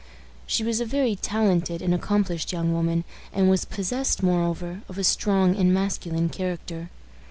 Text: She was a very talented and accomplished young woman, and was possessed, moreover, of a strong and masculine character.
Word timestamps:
She 0.47 0.63
was 0.63 0.79
a 0.79 0.85
very 0.85 1.15
talented 1.15 1.79
and 1.79 1.93
accomplished 1.93 2.51
young 2.51 2.73
woman, 2.73 3.03
and 3.31 3.51
was 3.51 3.65
possessed, 3.65 4.23
moreover, 4.23 4.81
of 4.89 4.97
a 4.97 5.03
strong 5.03 5.55
and 5.55 5.71
masculine 5.71 6.29
character. 6.29 6.89